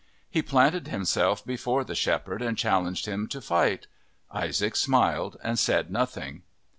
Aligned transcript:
He 0.31 0.41
planted 0.41 0.87
himself 0.87 1.45
before 1.45 1.83
the 1.83 1.93
shepherd 1.93 2.41
and 2.41 2.57
challenged 2.57 3.05
him 3.05 3.27
to 3.27 3.39
fight. 3.39 3.85
Isaac 4.33 4.75
smiled 4.75 5.37
and 5.43 5.59
said 5.59 5.91
nothing. 5.91 6.41